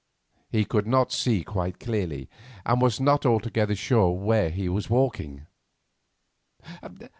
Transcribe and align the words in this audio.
He 0.49 0.65
could 0.65 0.87
not 0.87 1.11
see 1.11 1.43
quite 1.43 1.79
clearly, 1.79 2.27
and 2.65 2.81
was 2.81 2.99
not 2.99 3.23
altogether 3.23 3.75
sure 3.75 4.09
where 4.09 4.49
he 4.49 4.67
was 4.67 4.89
walking. 4.89 5.45